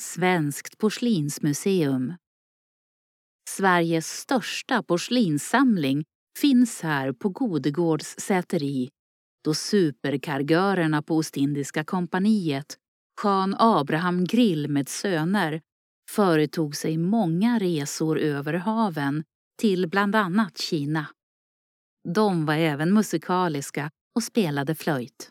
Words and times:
Svenskt 0.00 0.78
porslinsmuseum. 0.78 2.14
Sveriges 3.50 4.06
största 4.06 4.82
porslinssamling 4.82 6.04
finns 6.38 6.80
här 6.80 7.12
på 7.12 7.28
Godegårds 7.28 8.14
säteri 8.18 8.88
då 9.44 9.54
superkargörerna 9.54 11.02
på 11.02 11.16
Ostindiska 11.16 11.84
kompaniet, 11.84 12.76
Jean 13.24 13.56
Abraham 13.58 14.24
Grill 14.24 14.68
med 14.68 14.88
söner, 14.88 15.60
företog 16.10 16.76
sig 16.76 16.98
många 16.98 17.58
resor 17.58 18.18
över 18.18 18.54
haven 18.54 19.24
till 19.60 19.88
bland 19.88 20.16
annat 20.16 20.58
Kina. 20.58 21.06
De 22.08 22.46
var 22.46 22.54
även 22.54 22.94
musikaliska 22.94 23.90
och 24.14 24.22
spelade 24.22 24.74
flöjt. 24.74 25.30